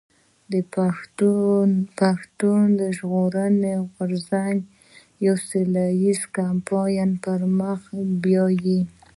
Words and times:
پښتون 2.11 2.67
ژغورني 2.97 3.73
غورځنګ 3.91 4.57
يو 5.27 5.35
سوله 5.49 5.85
ايز 6.01 6.21
کمپاين 6.37 7.09
پر 7.23 7.39
مخ 7.59 7.81
بيايي. 8.21 8.79